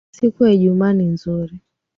[0.11, 1.59] Siku ya ijumaa ni nzuri